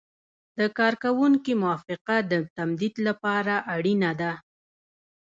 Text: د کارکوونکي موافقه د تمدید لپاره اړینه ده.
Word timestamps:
د 0.57 0.59
کارکوونکي 0.79 1.53
موافقه 1.63 2.15
د 2.31 2.33
تمدید 2.57 2.95
لپاره 3.07 3.55
اړینه 3.75 4.11
ده. 4.21 4.33